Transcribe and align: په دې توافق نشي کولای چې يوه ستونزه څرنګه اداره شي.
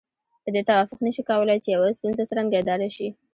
په 0.43 0.49
دې 0.55 0.61
توافق 0.69 0.99
نشي 1.05 1.23
کولای 1.29 1.57
چې 1.63 1.69
يوه 1.75 1.89
ستونزه 1.97 2.23
څرنګه 2.29 2.55
اداره 2.61 2.89
شي. 2.95 3.07